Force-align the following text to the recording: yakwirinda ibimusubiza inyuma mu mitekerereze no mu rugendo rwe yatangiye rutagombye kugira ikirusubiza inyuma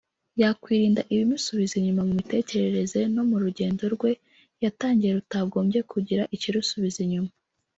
yakwirinda 0.41 1.01
ibimusubiza 1.13 1.73
inyuma 1.77 2.01
mu 2.07 2.13
mitekerereze 2.19 2.99
no 3.15 3.23
mu 3.29 3.35
rugendo 3.43 3.83
rwe 3.95 4.11
yatangiye 4.63 5.11
rutagombye 5.17 5.79
kugira 5.91 6.23
ikirusubiza 6.35 6.97
inyuma 7.05 7.31